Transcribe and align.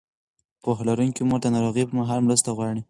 پوهه 0.63 0.83
لرونکې 0.87 1.21
مور 1.27 1.39
د 1.43 1.47
ناروغۍ 1.55 1.83
پر 1.87 1.93
مهال 1.99 2.19
مرسته 2.27 2.49
غواړي. 2.57 2.79